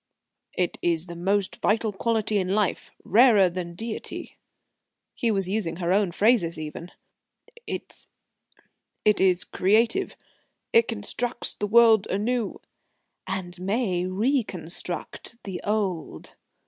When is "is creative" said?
9.05-10.15